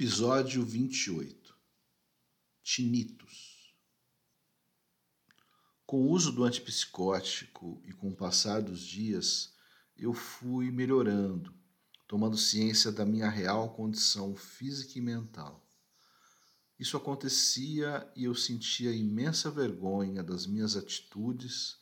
Episódio 0.00 0.64
28 0.64 1.56
Tinitos 2.62 3.74
Com 5.84 6.02
o 6.02 6.10
uso 6.10 6.30
do 6.30 6.44
antipsicótico 6.44 7.82
e 7.84 7.92
com 7.92 8.10
o 8.10 8.14
passar 8.14 8.62
dos 8.62 8.80
dias, 8.80 9.52
eu 9.96 10.14
fui 10.14 10.70
melhorando, 10.70 11.52
tomando 12.06 12.36
ciência 12.36 12.92
da 12.92 13.04
minha 13.04 13.28
real 13.28 13.74
condição 13.74 14.36
física 14.36 15.00
e 15.00 15.02
mental. 15.02 15.68
Isso 16.78 16.96
acontecia 16.96 18.08
e 18.14 18.22
eu 18.22 18.36
sentia 18.36 18.94
imensa 18.94 19.50
vergonha 19.50 20.22
das 20.22 20.46
minhas 20.46 20.76
atitudes, 20.76 21.76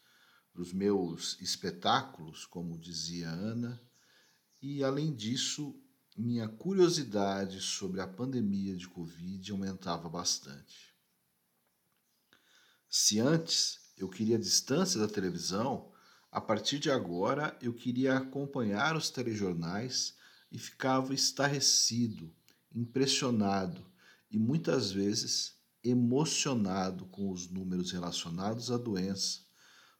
dos 0.54 0.72
meus 0.72 1.38
espetáculos, 1.38 2.46
como 2.46 2.78
dizia 2.78 3.28
Ana, 3.28 3.78
e 4.62 4.82
além 4.82 5.14
disso, 5.14 5.78
minha 6.16 6.48
curiosidade 6.48 7.60
sobre 7.60 8.00
a 8.00 8.08
pandemia 8.08 8.74
de 8.74 8.88
Covid 8.88 9.50
aumentava 9.52 10.08
bastante. 10.08 10.94
Se 12.88 13.20
antes 13.20 13.92
eu 13.98 14.08
queria 14.08 14.38
distância 14.38 14.98
da 14.98 15.08
televisão, 15.08 15.92
a 16.32 16.40
partir 16.40 16.78
de 16.78 16.90
agora 16.90 17.56
eu 17.60 17.74
queria 17.74 18.16
acompanhar 18.16 18.96
os 18.96 19.10
telejornais 19.10 20.16
e 20.50 20.58
ficava 20.58 21.12
estarrecido, 21.12 22.34
impressionado 22.74 23.84
e 24.30 24.38
muitas 24.38 24.90
vezes 24.90 25.56
emocionado 25.84 27.04
com 27.06 27.30
os 27.30 27.50
números 27.50 27.92
relacionados 27.92 28.70
à 28.70 28.78
doença, 28.78 29.40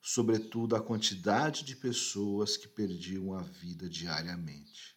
sobretudo 0.00 0.74
a 0.74 0.82
quantidade 0.82 1.62
de 1.62 1.76
pessoas 1.76 2.56
que 2.56 2.68
perdiam 2.68 3.34
a 3.34 3.42
vida 3.42 3.88
diariamente. 3.88 4.95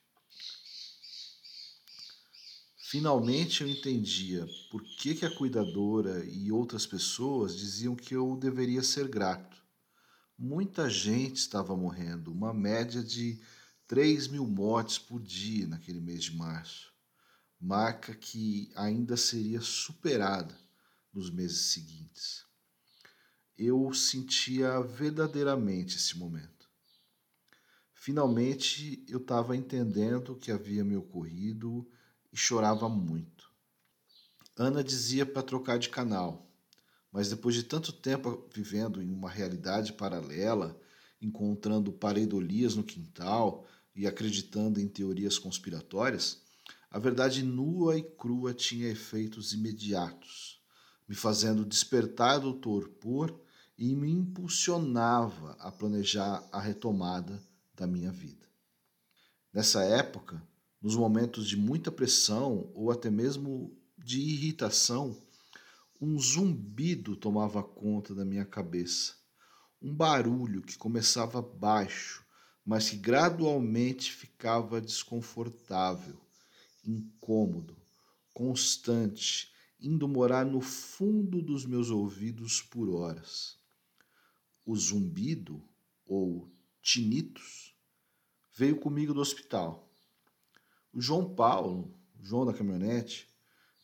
Finalmente 2.89 3.61
eu 3.61 3.70
entendia 3.70 4.48
por 4.71 4.81
que, 4.81 5.13
que 5.13 5.23
a 5.23 5.30
cuidadora 5.30 6.25
e 6.25 6.52
outras 6.52 6.88
pessoas 6.88 7.55
diziam 7.55 7.95
que 7.95 8.16
eu 8.16 8.36
deveria 8.36 8.81
ser 8.81 9.08
grato. 9.08 9.63
Muita 10.36 10.89
gente 10.89 11.36
estava 11.36 11.78
morrendo, 11.78 12.31
uma 12.31 12.52
média 12.52 13.03
de 13.03 13.39
3 13.86 14.30
mil 14.30 14.44
mortes 14.44 14.97
por 14.97 15.22
dia 15.22 15.67
naquele 15.67 16.02
mês 16.02 16.23
de 16.23 16.36
março, 16.36 16.91
marca 17.61 18.16
que 18.16 18.72
ainda 18.75 19.16
seria 19.16 19.61
superada 19.61 20.58
nos 21.13 21.30
meses 21.30 21.72
seguintes. 21.72 22.44
Eu 23.56 23.94
sentia 23.94 24.81
verdadeiramente 24.81 25.95
esse 25.95 26.17
momento. 26.17 26.67
Finalmente 27.94 29.06
eu 29.08 29.19
estava 29.19 29.56
entendendo 29.56 30.33
o 30.33 30.39
que 30.39 30.52
havia 30.52 30.83
me 30.83 30.95
ocorrido 30.95 31.88
e 32.31 32.38
chorava 32.38 32.88
muito. 32.88 33.49
Ana 34.55 34.83
dizia 34.83 35.25
para 35.25 35.41
trocar 35.41 35.80
de 35.80 35.89
canal, 35.89 36.49
mas 37.11 37.30
depois 37.30 37.55
de 37.55 37.63
tanto 37.63 37.91
tempo 37.91 38.47
vivendo 38.53 39.02
em 39.02 39.11
uma 39.11 39.30
realidade 39.30 39.94
paralela, 39.94 40.80
encontrando 41.22 41.91
pareidolias 41.91 42.75
no 42.75 42.83
quintal 42.83 43.66
e 43.95 44.05
acreditando 44.05 44.80
em 44.80 44.88
teorias 44.88 45.38
conspiratórias, 45.38 46.41
a 46.91 46.97
verdade 46.97 47.44
nua 47.44 47.97
e 47.97 48.03
crua 48.03 48.53
tinha 48.53 48.89
efeitos 48.89 49.53
imediatos, 49.53 50.61
me 51.07 51.16
fazendo 51.16 51.66
despertar 51.66 52.39
do 52.39 52.53
torpor 52.53 53.39
e 53.77 53.95
me 53.95 54.11
impulsionava 54.11 55.55
a 55.59 55.72
planejar 55.72 56.47
a 56.52 56.59
retomada 56.59 57.41
da 57.73 57.88
minha 57.88 58.11
vida. 58.11 58.45
Nessa 59.53 59.83
época, 59.83 60.41
nos 60.81 60.95
momentos 60.95 61.47
de 61.47 61.58
muita 61.58 61.91
pressão 61.91 62.72
ou 62.73 62.91
até 62.91 63.09
mesmo 63.09 63.77
de 63.97 64.19
irritação, 64.22 65.16
um 66.02 66.17
zumbido 66.17 67.16
tomava 67.16 67.61
conta 67.61 68.16
da 68.16 68.23
minha 68.23 68.45
cabeça. 68.45 69.16
Um 69.81 69.94
barulho 69.94 70.62
que 70.62 70.78
começava 70.78 71.41
baixo, 71.41 72.25
mas 72.66 72.90
que 72.90 72.97
gradualmente 72.97 74.12
ficava 74.12 74.79
desconfortável, 74.79 76.19
incômodo, 76.85 77.75
constante, 78.34 79.51
indo 79.81 80.07
morar 80.07 80.46
no 80.46 80.61
fundo 80.61 81.41
dos 81.41 81.66
meus 81.66 81.90
ouvidos 81.90 82.61
por 82.61 82.90
horas. 82.90 83.57
O 84.66 84.75
zumbido, 84.75 85.61
ou 86.06 86.50
tinitos, 86.81 87.75
veio 88.56 88.79
comigo 88.79 89.13
do 89.13 89.22
hospital 89.22 89.88
o 90.94 91.01
João 91.01 91.33
Paulo, 91.33 91.94
João 92.22 92.45
da 92.45 92.53
caminhonete, 92.53 93.27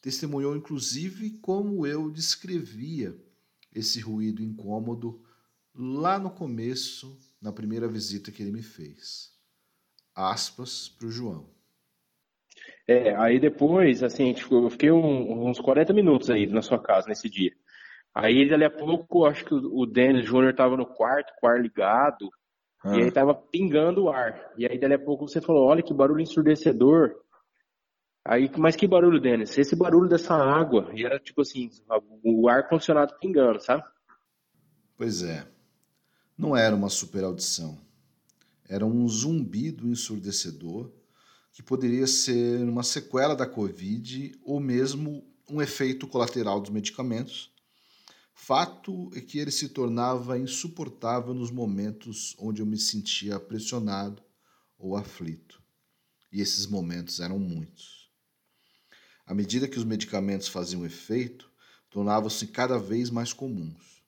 testemunhou 0.02 0.56
inclusive 0.56 1.40
como 1.40 1.86
eu 1.86 2.12
descrevia 2.12 3.16
esse 3.74 4.00
ruído 4.00 4.42
incômodo 4.42 5.24
lá 5.74 6.18
no 6.18 6.32
começo, 6.32 7.18
na 7.42 7.52
primeira 7.52 7.88
visita 7.88 8.32
que 8.32 8.42
ele 8.42 8.52
me 8.52 8.64
fez. 8.64 9.34
Aspas 10.16 10.88
para 10.90 11.08
o 11.08 11.12
João. 11.12 11.50
É, 12.88 13.16
aí 13.16 13.40
depois, 13.40 14.04
assim, 14.04 14.34
eu 14.50 14.70
fiquei 14.70 14.92
um, 14.92 15.50
uns 15.50 15.60
40 15.60 15.92
minutos 15.92 16.30
aí 16.30 16.46
na 16.48 16.62
sua 16.62 16.80
casa 16.82 17.08
nesse 17.08 17.30
dia. 17.30 17.52
Aí, 18.14 18.48
dali 18.48 18.64
a 18.64 18.70
pouco, 18.70 19.26
acho 19.26 19.44
que 19.44 19.54
o 19.54 19.86
Denis 19.86 20.26
Júnior 20.26 20.52
estava 20.52 20.78
no 20.78 20.86
quarto, 20.86 21.34
o 21.42 21.48
ar 21.48 21.62
ligado, 21.62 22.30
ah. 22.86 22.96
E 22.96 23.02
aí 23.02 23.12
tava 23.12 23.34
pingando 23.34 24.04
o 24.04 24.10
ar. 24.10 24.54
E 24.56 24.68
aí, 24.68 24.78
dali 24.78 24.94
a 24.94 25.00
pouco, 25.00 25.28
você 25.28 25.42
falou: 25.42 25.66
olha 25.66 25.82
que 25.82 25.94
barulho 25.94 26.22
ensurdecedor. 26.22 27.16
Aí, 28.24 28.50
mas 28.58 28.76
que 28.76 28.88
barulho, 28.88 29.20
Denis? 29.20 29.58
Esse 29.58 29.76
barulho 29.76 30.08
dessa 30.08 30.36
água. 30.36 30.92
E 30.94 31.04
era 31.04 31.20
tipo 31.20 31.42
assim: 31.42 31.72
o 32.24 32.48
ar 32.48 32.70
condicionado 32.70 33.16
pingando, 33.20 33.60
sabe? 33.60 33.84
Pois 34.96 35.24
é. 35.24 35.48
Não 36.38 36.56
era 36.56 36.76
uma 36.76 36.90
super 36.90 37.24
audição. 37.24 37.80
Era 38.70 38.86
um 38.86 39.08
zumbido 39.08 39.88
ensurdecedor 39.88 40.92
que 41.52 41.64
poderia 41.64 42.06
ser 42.06 42.62
uma 42.68 42.84
sequela 42.84 43.36
da 43.36 43.48
Covid 43.48 44.38
ou 44.44 44.60
mesmo 44.60 45.26
um 45.50 45.62
efeito 45.62 46.08
colateral 46.08 46.60
dos 46.60 46.70
medicamentos 46.70 47.55
Fato 48.38 49.10
é 49.16 49.22
que 49.22 49.40
ele 49.40 49.50
se 49.50 49.70
tornava 49.70 50.38
insuportável 50.38 51.34
nos 51.34 51.50
momentos 51.50 52.36
onde 52.38 52.62
eu 52.62 52.66
me 52.66 52.78
sentia 52.78 53.40
pressionado 53.40 54.22
ou 54.78 54.96
aflito. 54.96 55.64
E 56.32 56.42
esses 56.42 56.68
momentos 56.68 57.22
eram 57.22 57.40
muitos. 57.40 58.12
À 59.26 59.34
medida 59.34 59.68
que 59.68 59.80
os 59.80 59.86
medicamentos 59.86 60.50
faziam 60.50 60.86
efeito, 60.86 61.50
tornavam-se 61.90 62.46
cada 62.48 62.78
vez 62.78 63.10
mais 63.10 63.32
comuns. 63.32 64.04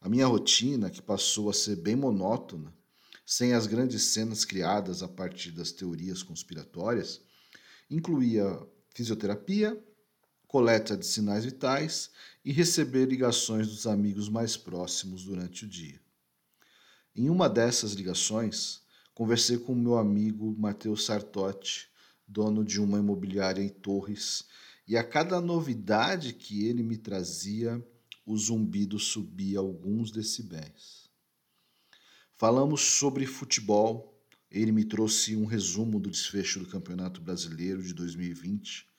A 0.00 0.08
minha 0.08 0.26
rotina, 0.26 0.88
que 0.88 1.02
passou 1.02 1.50
a 1.50 1.52
ser 1.52 1.76
bem 1.76 1.96
monótona, 1.96 2.72
sem 3.26 3.54
as 3.54 3.66
grandes 3.66 4.04
cenas 4.04 4.44
criadas 4.44 5.02
a 5.02 5.08
partir 5.08 5.50
das 5.50 5.72
teorias 5.72 6.22
conspiratórias, 6.22 7.20
incluía 7.90 8.44
fisioterapia, 8.94 9.78
coleta 10.52 10.98
de 10.98 11.06
sinais 11.06 11.46
vitais 11.46 12.10
e 12.44 12.52
receber 12.52 13.06
ligações 13.06 13.68
dos 13.68 13.86
amigos 13.86 14.28
mais 14.28 14.54
próximos 14.54 15.24
durante 15.24 15.64
o 15.64 15.68
dia. 15.68 15.98
Em 17.16 17.30
uma 17.30 17.48
dessas 17.48 17.92
ligações, 17.92 18.82
conversei 19.14 19.56
com 19.56 19.74
meu 19.74 19.96
amigo 19.96 20.54
Matheus 20.58 21.06
Sartotti, 21.06 21.88
dono 22.28 22.62
de 22.62 22.78
uma 22.78 22.98
imobiliária 22.98 23.62
em 23.62 23.70
Torres, 23.70 24.44
e 24.86 24.94
a 24.94 25.02
cada 25.02 25.40
novidade 25.40 26.34
que 26.34 26.66
ele 26.66 26.82
me 26.82 26.98
trazia, 26.98 27.82
o 28.26 28.36
zumbido 28.36 28.98
subia 28.98 29.58
alguns 29.58 30.10
decibéis. 30.10 31.08
Falamos 32.34 32.82
sobre 32.82 33.24
futebol. 33.24 34.22
Ele 34.50 34.70
me 34.70 34.84
trouxe 34.84 35.34
um 35.34 35.46
resumo 35.46 35.98
do 35.98 36.10
desfecho 36.10 36.58
do 36.58 36.66
Campeonato 36.66 37.22
Brasileiro 37.22 37.82
de 37.82 37.94
2020 37.94 38.91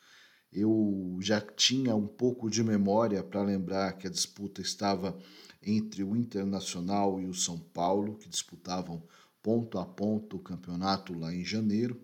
eu 0.53 1.17
já 1.19 1.41
tinha 1.41 1.95
um 1.95 2.07
pouco 2.07 2.49
de 2.49 2.63
memória 2.63 3.23
para 3.23 3.41
lembrar 3.41 3.93
que 3.93 4.07
a 4.07 4.09
disputa 4.09 4.61
estava 4.61 5.17
entre 5.61 6.03
o 6.03 6.15
Internacional 6.15 7.19
e 7.19 7.25
o 7.25 7.33
São 7.33 7.59
Paulo, 7.59 8.17
que 8.17 8.29
disputavam 8.29 9.03
ponto 9.41 9.77
a 9.77 9.85
ponto 9.85 10.37
o 10.37 10.41
campeonato 10.41 11.17
lá 11.17 11.33
em 11.33 11.43
janeiro, 11.43 12.01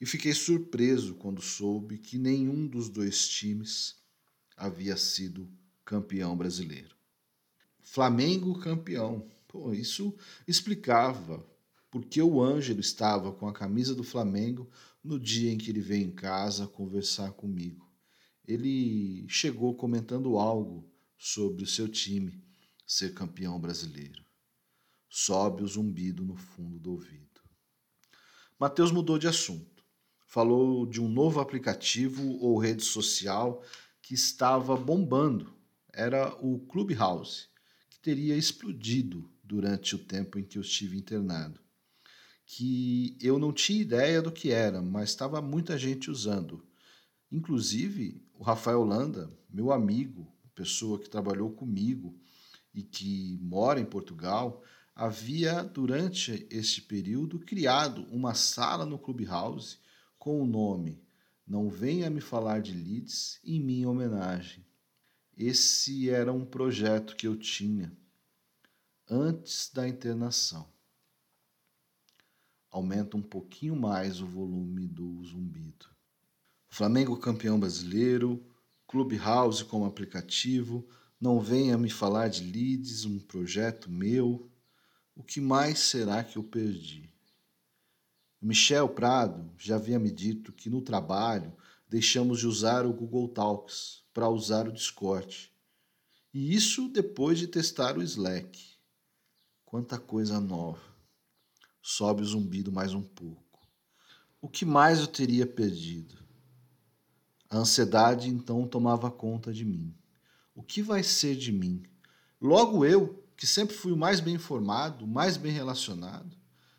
e 0.00 0.06
fiquei 0.06 0.32
surpreso 0.32 1.14
quando 1.14 1.40
soube 1.40 1.98
que 1.98 2.18
nenhum 2.18 2.66
dos 2.66 2.88
dois 2.88 3.28
times 3.28 3.96
havia 4.56 4.96
sido 4.96 5.48
campeão 5.84 6.36
brasileiro. 6.36 6.96
Flamengo 7.80 8.58
campeão. 8.58 9.28
Pô, 9.46 9.72
isso 9.72 10.16
explicava 10.48 11.46
porque 11.92 12.22
o 12.22 12.42
Ângelo 12.42 12.80
estava 12.80 13.30
com 13.30 13.46
a 13.46 13.52
camisa 13.52 13.94
do 13.94 14.02
Flamengo 14.02 14.66
no 15.04 15.20
dia 15.20 15.52
em 15.52 15.58
que 15.58 15.68
ele 15.68 15.82
veio 15.82 16.06
em 16.06 16.10
casa 16.10 16.66
conversar 16.66 17.32
comigo. 17.32 17.86
Ele 18.48 19.26
chegou 19.28 19.74
comentando 19.74 20.38
algo 20.38 20.90
sobre 21.18 21.62
o 21.62 21.66
seu 21.66 21.86
time 21.86 22.42
ser 22.86 23.12
campeão 23.12 23.60
brasileiro. 23.60 24.24
Sobe 25.06 25.62
o 25.62 25.68
zumbido 25.68 26.24
no 26.24 26.34
fundo 26.34 26.78
do 26.78 26.92
ouvido. 26.92 27.42
Mateus 28.58 28.90
mudou 28.90 29.18
de 29.18 29.28
assunto. 29.28 29.84
falou 30.26 30.86
de 30.86 30.98
um 30.98 31.08
novo 31.08 31.40
aplicativo 31.40 32.38
ou 32.38 32.56
rede 32.56 32.82
social 32.82 33.62
que 34.00 34.14
estava 34.14 34.74
bombando. 34.78 35.54
Era 35.92 36.34
o 36.42 36.58
Clubhouse, 36.60 37.48
que 37.90 38.00
teria 38.00 38.34
explodido 38.34 39.30
durante 39.44 39.94
o 39.94 39.98
tempo 39.98 40.38
em 40.38 40.42
que 40.42 40.56
eu 40.56 40.62
estive 40.62 40.96
internado. 40.96 41.60
Que 42.54 43.16
eu 43.18 43.38
não 43.38 43.50
tinha 43.50 43.80
ideia 43.80 44.20
do 44.20 44.30
que 44.30 44.50
era, 44.50 44.82
mas 44.82 45.08
estava 45.08 45.40
muita 45.40 45.78
gente 45.78 46.10
usando. 46.10 46.62
Inclusive, 47.30 48.22
o 48.34 48.42
Rafael 48.42 48.84
Landa, 48.84 49.32
meu 49.48 49.72
amigo, 49.72 50.30
pessoa 50.54 50.98
que 50.98 51.08
trabalhou 51.08 51.50
comigo 51.50 52.14
e 52.74 52.82
que 52.82 53.38
mora 53.40 53.80
em 53.80 53.86
Portugal, 53.86 54.62
havia, 54.94 55.62
durante 55.64 56.46
este 56.50 56.82
período, 56.82 57.38
criado 57.38 58.06
uma 58.10 58.34
sala 58.34 58.84
no 58.84 58.98
Clubhouse 58.98 59.78
com 60.18 60.42
o 60.42 60.46
nome 60.46 61.02
Não 61.46 61.70
Venha 61.70 62.10
Me 62.10 62.20
Falar 62.20 62.60
de 62.60 62.74
Leeds 62.74 63.40
em 63.42 63.60
minha 63.60 63.88
homenagem. 63.88 64.62
Esse 65.34 66.10
era 66.10 66.30
um 66.30 66.44
projeto 66.44 67.16
que 67.16 67.26
eu 67.26 67.34
tinha 67.34 67.90
antes 69.08 69.70
da 69.72 69.88
internação. 69.88 70.71
Aumenta 72.72 73.18
um 73.18 73.22
pouquinho 73.22 73.76
mais 73.76 74.22
o 74.22 74.26
volume 74.26 74.88
do 74.88 75.22
zumbido. 75.22 75.86
Flamengo 76.70 77.18
campeão 77.18 77.60
brasileiro, 77.60 78.42
Clubhouse 78.88 79.62
como 79.62 79.84
aplicativo, 79.84 80.88
não 81.20 81.38
venha 81.38 81.76
me 81.76 81.90
falar 81.90 82.28
de 82.28 82.42
leads, 82.42 83.04
um 83.04 83.18
projeto 83.18 83.90
meu. 83.90 84.50
O 85.14 85.22
que 85.22 85.38
mais 85.38 85.80
será 85.80 86.24
que 86.24 86.38
eu 86.38 86.42
perdi? 86.42 87.12
Michel 88.40 88.88
Prado 88.88 89.52
já 89.58 89.76
havia 89.76 89.98
me 89.98 90.10
dito 90.10 90.50
que 90.50 90.70
no 90.70 90.80
trabalho 90.80 91.54
deixamos 91.86 92.40
de 92.40 92.46
usar 92.46 92.86
o 92.86 92.92
Google 92.92 93.28
Talks 93.28 94.02
para 94.14 94.30
usar 94.30 94.66
o 94.66 94.72
Discord. 94.72 95.52
E 96.32 96.54
isso 96.54 96.88
depois 96.88 97.38
de 97.38 97.46
testar 97.46 97.98
o 97.98 98.02
Slack. 98.02 98.58
Quanta 99.66 99.98
coisa 99.98 100.40
nova. 100.40 100.91
Sobe 101.84 102.22
o 102.22 102.24
zumbido 102.24 102.70
mais 102.70 102.94
um 102.94 103.02
pouco. 103.02 103.60
O 104.40 104.48
que 104.48 104.64
mais 104.64 105.00
eu 105.00 105.08
teria 105.08 105.44
perdido? 105.44 106.16
A 107.50 107.58
ansiedade 107.58 108.28
então 108.28 108.68
tomava 108.68 109.10
conta 109.10 109.52
de 109.52 109.64
mim. 109.64 109.92
O 110.54 110.62
que 110.62 110.80
vai 110.80 111.02
ser 111.02 111.34
de 111.34 111.50
mim? 111.50 111.82
Logo 112.40 112.84
eu, 112.84 113.26
que 113.36 113.48
sempre 113.48 113.74
fui 113.74 113.90
o 113.90 113.96
mais 113.96 114.20
bem 114.20 114.36
informado, 114.36 115.04
o 115.04 115.08
mais 115.08 115.36
bem 115.36 115.50
relacionado, 115.50 116.36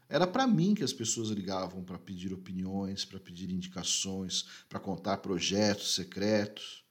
era 0.08 0.26
para 0.26 0.48
mim 0.48 0.74
que 0.74 0.86
as 0.86 0.94
pessoas 0.94 1.28
ligavam 1.30 1.84
para 1.84 2.00
pedir 2.00 2.34
opiniões, 2.34 3.04
para 3.04 3.20
pedir 3.20 3.52
indicações, 3.52 4.44
para 4.70 4.80
contar 4.80 5.18
projetos 5.18 5.96
secretos. 5.96 6.86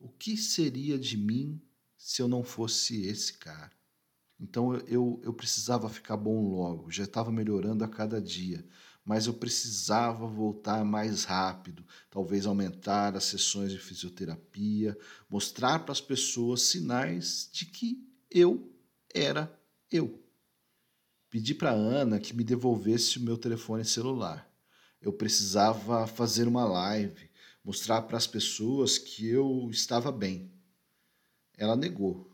O 0.00 0.08
que 0.08 0.36
seria 0.36 0.98
de 0.98 1.16
mim 1.16 1.62
se 1.96 2.20
eu 2.20 2.26
não 2.26 2.42
fosse 2.42 3.06
esse 3.06 3.34
cara? 3.34 3.70
Então 4.38 4.74
eu, 4.88 5.20
eu 5.22 5.32
precisava 5.32 5.88
ficar 5.88 6.16
bom 6.16 6.50
logo, 6.50 6.90
já 6.90 7.04
estava 7.04 7.30
melhorando 7.30 7.84
a 7.84 7.88
cada 7.88 8.20
dia, 8.20 8.64
mas 9.04 9.26
eu 9.26 9.34
precisava 9.34 10.26
voltar 10.26 10.84
mais 10.84 11.24
rápido, 11.24 11.84
talvez 12.10 12.46
aumentar 12.46 13.16
as 13.16 13.24
sessões 13.24 13.70
de 13.70 13.78
fisioterapia, 13.78 14.96
mostrar 15.28 15.80
para 15.80 15.92
as 15.92 16.00
pessoas 16.00 16.62
sinais 16.62 17.48
de 17.52 17.66
que 17.66 18.06
eu 18.30 18.72
era 19.14 19.52
eu. 19.90 20.20
Pedi 21.30 21.54
para 21.54 21.70
Ana 21.70 22.18
que 22.18 22.34
me 22.34 22.44
devolvesse 22.44 23.18
o 23.18 23.22
meu 23.22 23.36
telefone 23.36 23.84
celular. 23.84 24.50
Eu 25.00 25.12
precisava 25.12 26.06
fazer 26.06 26.48
uma 26.48 26.64
live, 26.64 27.28
mostrar 27.64 28.02
para 28.02 28.16
as 28.16 28.26
pessoas 28.26 28.98
que 28.98 29.26
eu 29.26 29.68
estava 29.70 30.10
bem. 30.10 30.50
Ela 31.56 31.76
negou. 31.76 32.33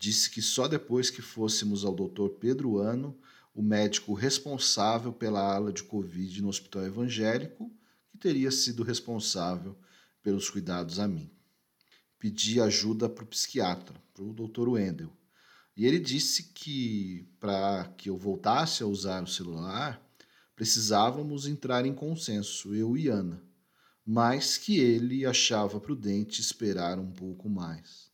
Disse 0.00 0.30
que 0.30 0.40
só 0.40 0.66
depois 0.66 1.10
que 1.10 1.20
fôssemos 1.20 1.84
ao 1.84 1.94
Dr. 1.94 2.30
Pedro 2.40 2.78
Ano, 2.78 3.14
o 3.54 3.60
médico 3.60 4.14
responsável 4.14 5.12
pela 5.12 5.42
ala 5.42 5.70
de 5.70 5.82
Covid 5.82 6.40
no 6.40 6.48
Hospital 6.48 6.86
Evangélico, 6.86 7.70
que 8.10 8.16
teria 8.16 8.50
sido 8.50 8.82
responsável 8.82 9.76
pelos 10.22 10.48
cuidados 10.48 10.98
a 10.98 11.06
mim. 11.06 11.30
Pedi 12.18 12.58
ajuda 12.62 13.10
para 13.10 13.24
o 13.24 13.26
psiquiatra, 13.26 13.94
para 14.14 14.24
o 14.24 14.32
Dr. 14.32 14.70
Wendel, 14.70 15.12
e 15.76 15.84
ele 15.84 15.98
disse 15.98 16.44
que 16.44 17.28
para 17.38 17.84
que 17.98 18.08
eu 18.08 18.16
voltasse 18.16 18.82
a 18.82 18.86
usar 18.86 19.22
o 19.22 19.26
celular, 19.26 20.02
precisávamos 20.56 21.46
entrar 21.46 21.84
em 21.84 21.92
consenso, 21.92 22.74
eu 22.74 22.96
e 22.96 23.08
Ana, 23.08 23.44
mas 24.02 24.56
que 24.56 24.78
ele 24.78 25.26
achava 25.26 25.78
prudente 25.78 26.40
esperar 26.40 26.98
um 26.98 27.12
pouco 27.12 27.50
mais. 27.50 28.09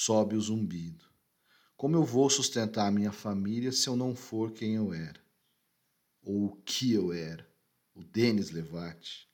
Sobe 0.00 0.36
o 0.36 0.40
zumbido. 0.40 1.04
Como 1.76 1.96
eu 1.96 2.04
vou 2.04 2.30
sustentar 2.30 2.86
a 2.86 2.90
minha 2.90 3.10
família 3.10 3.72
se 3.72 3.88
eu 3.88 3.96
não 3.96 4.14
for 4.14 4.52
quem 4.52 4.76
eu 4.76 4.94
era? 4.94 5.20
Ou 6.22 6.44
o 6.44 6.56
que 6.62 6.92
eu 6.92 7.12
era? 7.12 7.44
O 7.96 8.04
Denis 8.04 8.52
Levati. 8.52 9.28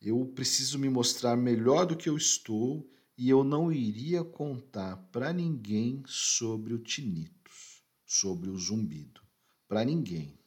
Eu 0.00 0.24
preciso 0.26 0.78
me 0.78 0.88
mostrar 0.88 1.36
melhor 1.36 1.86
do 1.86 1.96
que 1.96 2.08
eu 2.08 2.16
estou 2.16 2.88
e 3.18 3.28
eu 3.28 3.42
não 3.42 3.72
iria 3.72 4.22
contar 4.22 4.96
para 5.10 5.32
ninguém 5.32 6.04
sobre 6.06 6.72
o 6.72 6.78
tinnitus, 6.78 7.82
sobre 8.06 8.48
o 8.48 8.56
zumbido. 8.56 9.20
Para 9.66 9.84
ninguém. 9.84 10.38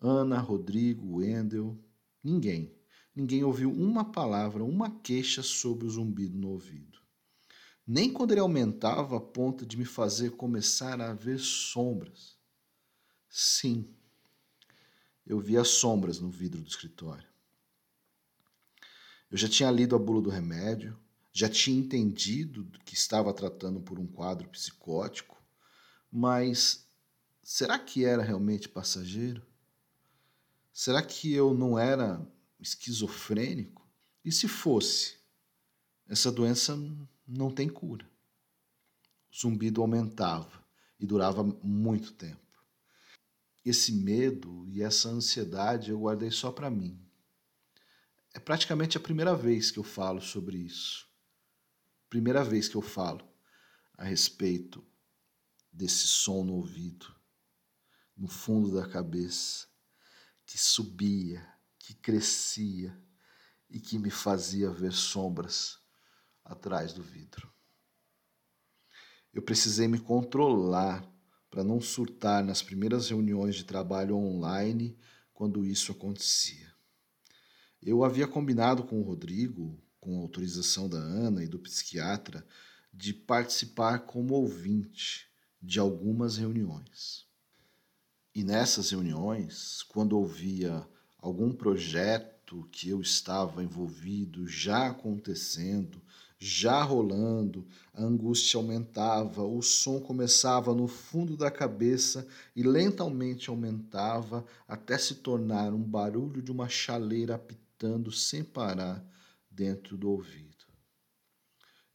Ana, 0.00 0.38
Rodrigo, 0.38 1.16
Wendel, 1.16 1.76
ninguém. 2.22 2.72
Ninguém 3.16 3.42
ouviu 3.42 3.72
uma 3.72 4.12
palavra, 4.12 4.62
uma 4.62 5.00
queixa 5.00 5.42
sobre 5.42 5.88
o 5.88 5.90
zumbido 5.90 6.38
no 6.38 6.50
ouvido. 6.50 6.87
Nem 7.90 8.12
quando 8.12 8.32
ele 8.32 8.40
aumentava 8.40 9.16
a 9.16 9.20
ponto 9.20 9.64
de 9.64 9.78
me 9.78 9.86
fazer 9.86 10.32
começar 10.32 11.00
a 11.00 11.14
ver 11.14 11.38
sombras. 11.38 12.36
Sim, 13.30 13.88
eu 15.26 15.40
via 15.40 15.64
sombras 15.64 16.20
no 16.20 16.28
vidro 16.28 16.60
do 16.60 16.68
escritório. 16.68 17.26
Eu 19.30 19.38
já 19.38 19.48
tinha 19.48 19.70
lido 19.70 19.96
a 19.96 19.98
bula 19.98 20.20
do 20.20 20.28
remédio, 20.28 20.98
já 21.32 21.48
tinha 21.48 21.78
entendido 21.80 22.70
que 22.84 22.92
estava 22.92 23.32
tratando 23.32 23.80
por 23.80 23.98
um 23.98 24.06
quadro 24.06 24.46
psicótico, 24.50 25.42
mas 26.12 26.86
será 27.42 27.78
que 27.78 28.04
era 28.04 28.22
realmente 28.22 28.68
passageiro? 28.68 29.42
Será 30.74 31.02
que 31.02 31.32
eu 31.32 31.54
não 31.54 31.78
era 31.78 32.20
esquizofrênico? 32.60 33.88
E 34.22 34.30
se 34.30 34.46
fosse? 34.46 35.16
Essa 36.06 36.30
doença 36.30 36.78
não 37.28 37.50
tem 37.50 37.68
cura. 37.68 38.08
O 39.30 39.36
zumbido 39.36 39.82
aumentava 39.82 40.64
e 40.98 41.06
durava 41.06 41.44
muito 41.44 42.12
tempo. 42.12 42.40
Esse 43.64 43.92
medo 43.92 44.66
e 44.68 44.82
essa 44.82 45.08
ansiedade 45.08 45.90
eu 45.90 46.00
guardei 46.00 46.30
só 46.30 46.50
para 46.50 46.70
mim. 46.70 46.98
É 48.32 48.38
praticamente 48.38 48.96
a 48.96 49.00
primeira 49.00 49.36
vez 49.36 49.70
que 49.70 49.78
eu 49.78 49.84
falo 49.84 50.20
sobre 50.20 50.56
isso 50.56 51.08
primeira 52.08 52.42
vez 52.42 52.68
que 52.68 52.76
eu 52.76 52.82
falo 52.82 53.26
a 53.96 54.04
respeito 54.04 54.84
desse 55.70 56.06
som 56.06 56.44
no 56.44 56.54
ouvido, 56.54 57.14
no 58.16 58.28
fundo 58.28 58.72
da 58.72 58.88
cabeça, 58.88 59.66
que 60.46 60.56
subia, 60.56 61.46
que 61.78 61.94
crescia 61.94 62.98
e 63.68 63.78
que 63.78 63.98
me 63.98 64.10
fazia 64.10 64.70
ver 64.70 64.92
sombras 64.92 65.77
atrás 66.48 66.92
do 66.92 67.02
vidro. 67.02 67.52
Eu 69.32 69.42
precisei 69.42 69.86
me 69.86 70.00
controlar 70.00 71.06
para 71.50 71.62
não 71.62 71.80
surtar 71.80 72.42
nas 72.42 72.62
primeiras 72.62 73.08
reuniões 73.08 73.54
de 73.54 73.64
trabalho 73.64 74.16
online 74.16 74.98
quando 75.32 75.64
isso 75.64 75.92
acontecia. 75.92 76.72
Eu 77.80 78.02
havia 78.02 78.26
combinado 78.26 78.82
com 78.82 79.00
o 79.00 79.04
Rodrigo, 79.04 79.80
com 80.00 80.18
autorização 80.18 80.88
da 80.88 80.98
Ana 80.98 81.44
e 81.44 81.48
do 81.48 81.58
psiquiatra, 81.58 82.44
de 82.92 83.12
participar 83.12 84.00
como 84.00 84.34
ouvinte 84.34 85.28
de 85.62 85.78
algumas 85.78 86.36
reuniões. 86.36 87.26
E 88.34 88.42
nessas 88.42 88.90
reuniões, 88.90 89.82
quando 89.84 90.18
ouvia 90.18 90.86
algum 91.18 91.52
projeto 91.52 92.68
que 92.72 92.88
eu 92.88 93.00
estava 93.00 93.62
envolvido 93.62 94.46
já 94.46 94.88
acontecendo, 94.88 96.02
já 96.38 96.82
rolando, 96.82 97.66
a 97.92 98.02
angústia 98.02 98.58
aumentava, 98.58 99.42
o 99.42 99.60
som 99.60 100.00
começava 100.00 100.72
no 100.72 100.86
fundo 100.86 101.36
da 101.36 101.50
cabeça 101.50 102.26
e 102.54 102.62
lentamente 102.62 103.50
aumentava 103.50 104.46
até 104.66 104.96
se 104.96 105.16
tornar 105.16 105.72
um 105.74 105.82
barulho 105.82 106.40
de 106.40 106.52
uma 106.52 106.68
chaleira 106.68 107.34
apitando 107.34 108.12
sem 108.12 108.44
parar 108.44 109.04
dentro 109.50 109.96
do 109.96 110.10
ouvido. 110.10 110.48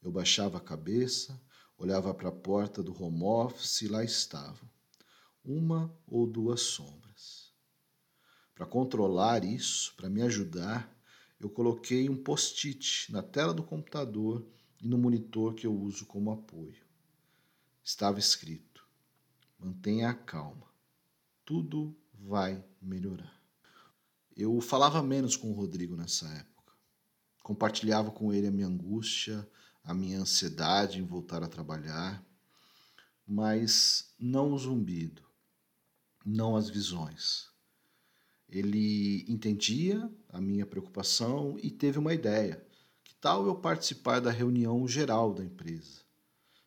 Eu 0.01 0.11
baixava 0.11 0.57
a 0.57 0.61
cabeça, 0.61 1.39
olhava 1.77 2.13
para 2.13 2.27
a 2.27 2.33
porta 2.33 2.83
do 2.83 2.91
home 3.01 3.23
office 3.23 3.81
e 3.81 3.87
lá 3.87 4.03
estavam, 4.03 4.69
uma 5.43 5.93
ou 6.05 6.27
duas 6.27 6.59
sombras. 6.61 7.53
Para 8.53 8.65
controlar 8.65 9.45
isso, 9.45 9.93
para 9.95 10.09
me 10.09 10.21
ajudar, 10.21 10.92
eu 11.43 11.49
coloquei 11.49 12.09
um 12.09 12.15
post-it 12.15 13.11
na 13.11 13.21
tela 13.21 13.53
do 13.53 13.63
computador 13.63 14.45
e 14.81 14.87
no 14.87 14.97
monitor 14.97 15.53
que 15.53 15.67
eu 15.67 15.73
uso 15.73 16.05
como 16.05 16.31
apoio. 16.31 16.81
Estava 17.83 18.17
escrito: 18.17 18.87
mantenha 19.59 20.09
a 20.09 20.13
calma, 20.13 20.67
tudo 21.43 21.95
vai 22.13 22.63
melhorar. 22.81 23.41
Eu 24.35 24.59
falava 24.61 25.03
menos 25.03 25.35
com 25.35 25.51
o 25.51 25.53
Rodrigo 25.53 25.95
nessa 25.95 26.27
época. 26.29 26.73
Compartilhava 27.43 28.09
com 28.09 28.33
ele 28.33 28.47
a 28.47 28.51
minha 28.51 28.67
angústia, 28.67 29.47
a 29.83 29.93
minha 29.93 30.19
ansiedade 30.19 30.99
em 30.99 31.05
voltar 31.05 31.43
a 31.43 31.47
trabalhar, 31.47 32.25
mas 33.27 34.13
não 34.17 34.53
o 34.53 34.57
zumbido, 34.57 35.23
não 36.25 36.55
as 36.55 36.69
visões. 36.69 37.52
Ele 38.53 39.25
entendia 39.27 40.07
a 40.29 40.39
minha 40.39 40.63
preocupação 40.63 41.57
e 41.63 41.71
teve 41.71 41.97
uma 41.97 42.13
ideia. 42.13 42.63
Que 43.03 43.15
tal 43.15 43.47
eu 43.47 43.55
participar 43.55 44.19
da 44.19 44.29
reunião 44.29 44.87
geral 44.87 45.33
da 45.33 45.43
empresa? 45.43 46.01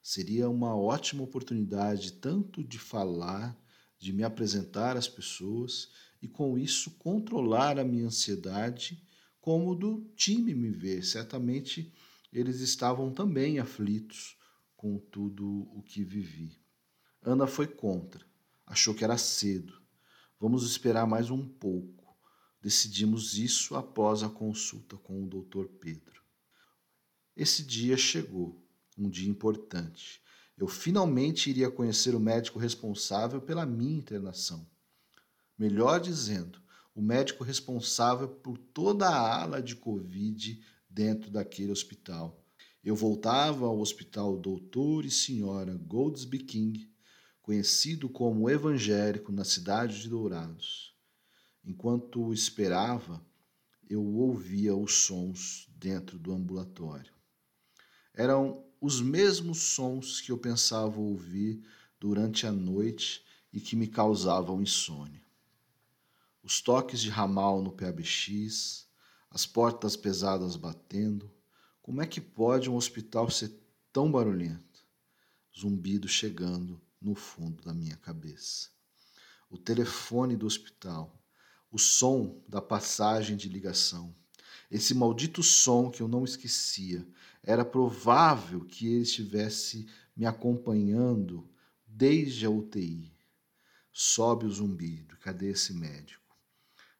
Seria 0.02 0.50
uma 0.50 0.74
ótima 0.76 1.22
oportunidade 1.22 2.14
tanto 2.14 2.64
de 2.64 2.76
falar, 2.76 3.56
de 4.00 4.12
me 4.12 4.24
apresentar 4.24 4.96
às 4.96 5.06
pessoas 5.06 5.88
e 6.20 6.26
com 6.26 6.58
isso 6.58 6.90
controlar 6.98 7.78
a 7.78 7.84
minha 7.84 8.06
ansiedade, 8.06 9.00
como 9.40 9.72
do 9.72 10.10
time 10.16 10.56
me 10.56 10.70
ver. 10.70 11.04
Certamente 11.04 11.94
eles 12.32 12.58
estavam 12.58 13.12
também 13.12 13.60
aflitos 13.60 14.36
com 14.76 14.98
tudo 14.98 15.68
o 15.72 15.84
que 15.84 16.02
vivi. 16.02 16.60
Ana 17.22 17.46
foi 17.46 17.68
contra, 17.68 18.26
achou 18.66 18.92
que 18.92 19.04
era 19.04 19.16
cedo. 19.16 19.85
Vamos 20.38 20.64
esperar 20.64 21.06
mais 21.06 21.30
um 21.30 21.48
pouco. 21.48 22.14
Decidimos 22.60 23.38
isso 23.38 23.74
após 23.74 24.22
a 24.22 24.28
consulta 24.28 24.96
com 24.96 25.24
o 25.24 25.26
Dr. 25.26 25.66
Pedro. 25.80 26.22
Esse 27.34 27.62
dia 27.62 27.96
chegou, 27.96 28.62
um 28.98 29.08
dia 29.08 29.30
importante. 29.30 30.20
Eu 30.58 30.68
finalmente 30.68 31.48
iria 31.48 31.70
conhecer 31.70 32.14
o 32.14 32.20
médico 32.20 32.58
responsável 32.58 33.40
pela 33.40 33.64
minha 33.64 33.96
internação. 33.96 34.66
Melhor 35.58 36.00
dizendo, 36.00 36.60
o 36.94 37.00
médico 37.00 37.42
responsável 37.42 38.28
por 38.28 38.58
toda 38.58 39.08
a 39.08 39.42
ala 39.42 39.62
de 39.62 39.74
Covid 39.74 40.62
dentro 40.88 41.30
daquele 41.30 41.72
hospital. 41.72 42.42
Eu 42.84 42.94
voltava 42.94 43.66
ao 43.66 43.80
hospital 43.80 44.36
Doutor 44.36 45.04
e 45.06 45.10
Senhora 45.10 45.74
Goldsby 45.74 46.38
King, 46.40 46.90
conhecido 47.46 48.08
como 48.08 48.50
evangélico 48.50 49.30
na 49.30 49.44
cidade 49.44 50.02
de 50.02 50.08
Dourados. 50.08 50.92
Enquanto 51.64 52.32
esperava, 52.32 53.24
eu 53.88 54.04
ouvia 54.04 54.74
os 54.74 54.94
sons 54.94 55.70
dentro 55.76 56.18
do 56.18 56.32
ambulatório. 56.32 57.12
Eram 58.12 58.64
os 58.80 59.00
mesmos 59.00 59.58
sons 59.58 60.20
que 60.20 60.32
eu 60.32 60.36
pensava 60.36 60.98
ouvir 60.98 61.62
durante 62.00 62.48
a 62.48 62.52
noite 62.52 63.24
e 63.52 63.60
que 63.60 63.76
me 63.76 63.86
causavam 63.86 64.60
insônia. 64.60 65.22
Os 66.42 66.60
toques 66.60 67.00
de 67.00 67.10
ramal 67.10 67.62
no 67.62 67.70
PABX, 67.70 68.88
as 69.30 69.46
portas 69.46 69.94
pesadas 69.94 70.56
batendo. 70.56 71.30
Como 71.80 72.02
é 72.02 72.08
que 72.08 72.20
pode 72.20 72.68
um 72.68 72.74
hospital 72.74 73.30
ser 73.30 73.52
tão 73.92 74.10
barulhento? 74.10 74.84
Zumbido 75.56 76.08
chegando 76.08 76.84
no 77.00 77.14
fundo 77.14 77.62
da 77.62 77.74
minha 77.74 77.96
cabeça. 77.96 78.68
O 79.48 79.56
telefone 79.56 80.36
do 80.36 80.46
hospital, 80.46 81.22
o 81.70 81.78
som 81.78 82.42
da 82.48 82.60
passagem 82.60 83.36
de 83.36 83.48
ligação, 83.48 84.14
esse 84.70 84.94
maldito 84.94 85.42
som 85.42 85.90
que 85.90 86.02
eu 86.02 86.08
não 86.08 86.24
esquecia. 86.24 87.06
Era 87.42 87.64
provável 87.64 88.64
que 88.64 88.86
ele 88.86 89.02
estivesse 89.02 89.86
me 90.16 90.26
acompanhando 90.26 91.48
desde 91.86 92.46
a 92.46 92.50
UTI. 92.50 93.12
Sobe 93.92 94.46
o 94.46 94.50
zumbido. 94.50 95.16
Cadê 95.18 95.50
esse 95.50 95.72
médico? 95.72 96.25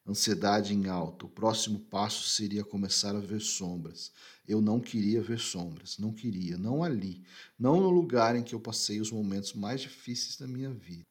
Ansiedade 0.07 0.73
em 0.73 0.87
alta. 0.87 1.25
O 1.25 1.29
próximo 1.29 1.79
passo 1.79 2.29
seria 2.29 2.63
começar 2.63 3.13
a 3.13 3.19
ver 3.19 3.41
sombras. 3.41 4.13
Eu 4.47 4.61
não 4.61 4.79
queria 4.79 5.21
ver 5.21 5.37
sombras, 5.37 5.97
não 5.97 6.13
queria, 6.13 6.57
não 6.57 6.81
ali, 6.81 7.25
não 7.59 7.81
no 7.81 7.89
lugar 7.89 8.33
em 8.33 8.43
que 8.43 8.55
eu 8.55 8.59
passei 8.59 9.01
os 9.01 9.11
momentos 9.11 9.53
mais 9.53 9.81
difíceis 9.81 10.37
da 10.37 10.47
minha 10.47 10.71
vida. 10.71 11.05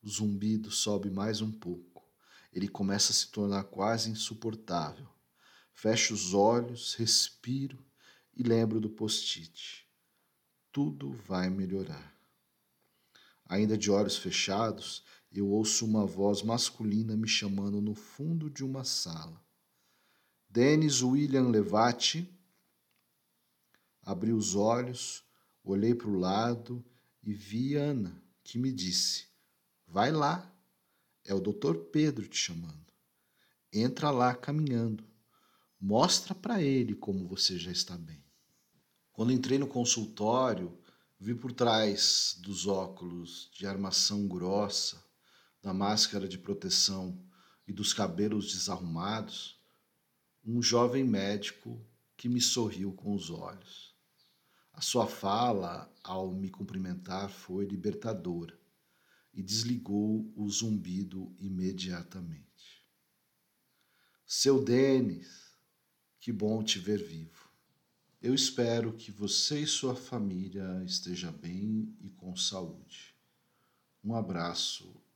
O 0.00 0.08
zumbido 0.08 0.70
sobe 0.70 1.10
mais 1.10 1.40
um 1.40 1.50
pouco. 1.50 2.08
Ele 2.52 2.68
começa 2.68 3.10
a 3.10 3.14
se 3.14 3.28
tornar 3.28 3.64
quase 3.64 4.08
insuportável. 4.10 5.08
Fecho 5.74 6.14
os 6.14 6.32
olhos, 6.32 6.94
respiro 6.94 7.84
e 8.36 8.44
lembro 8.44 8.80
do 8.80 8.88
post-it. 8.88 9.84
Tudo 10.70 11.12
vai 11.26 11.50
melhorar. 11.50 12.14
Ainda 13.44 13.76
de 13.76 13.90
olhos 13.90 14.16
fechados, 14.16 15.02
eu 15.38 15.48
ouço 15.48 15.84
uma 15.84 16.04
voz 16.04 16.42
masculina 16.42 17.16
me 17.16 17.28
chamando 17.28 17.80
no 17.80 17.94
fundo 17.94 18.50
de 18.50 18.64
uma 18.64 18.82
sala. 18.82 19.40
Denis 20.48 21.02
William 21.02 21.48
Levati. 21.48 22.28
Abri 24.02 24.32
os 24.32 24.56
olhos, 24.56 25.22
olhei 25.62 25.94
para 25.94 26.08
o 26.08 26.18
lado 26.18 26.84
e 27.22 27.32
vi 27.32 27.76
Ana, 27.76 28.20
que 28.42 28.58
me 28.58 28.72
disse: 28.72 29.28
Vai 29.86 30.10
lá, 30.10 30.52
é 31.24 31.32
o 31.32 31.40
doutor 31.40 31.76
Pedro 31.76 32.26
te 32.26 32.36
chamando. 32.36 32.92
Entra 33.72 34.10
lá 34.10 34.34
caminhando. 34.34 35.04
Mostra 35.80 36.34
para 36.34 36.60
ele 36.60 36.94
como 36.94 37.28
você 37.28 37.56
já 37.56 37.70
está 37.70 37.96
bem. 37.96 38.22
Quando 39.12 39.32
entrei 39.32 39.58
no 39.58 39.68
consultório, 39.68 40.76
vi 41.18 41.34
por 41.34 41.52
trás 41.52 42.36
dos 42.40 42.66
óculos 42.66 43.48
de 43.52 43.66
armação 43.66 44.26
grossa 44.26 45.09
da 45.62 45.74
máscara 45.74 46.26
de 46.26 46.38
proteção 46.38 47.18
e 47.66 47.72
dos 47.72 47.92
cabelos 47.92 48.52
desarrumados, 48.52 49.60
um 50.44 50.62
jovem 50.62 51.04
médico 51.04 51.84
que 52.16 52.28
me 52.28 52.40
sorriu 52.40 52.92
com 52.92 53.14
os 53.14 53.30
olhos. 53.30 53.94
A 54.72 54.80
sua 54.80 55.06
fala, 55.06 55.92
ao 56.02 56.32
me 56.32 56.48
cumprimentar, 56.48 57.30
foi 57.30 57.66
libertadora 57.66 58.58
e 59.32 59.42
desligou 59.42 60.32
o 60.34 60.48
zumbido 60.48 61.34
imediatamente. 61.38 62.86
Seu 64.26 64.62
Denis, 64.62 65.50
que 66.18 66.32
bom 66.32 66.62
te 66.62 66.78
ver 66.78 67.02
vivo. 67.02 67.50
Eu 68.22 68.34
espero 68.34 68.92
que 68.92 69.10
você 69.10 69.60
e 69.60 69.66
sua 69.66 69.96
família 69.96 70.82
estejam 70.84 71.32
bem 71.32 71.96
e 72.00 72.10
com 72.10 72.36
saúde. 72.36 73.14
Um 74.04 74.14
abraço 74.14 74.99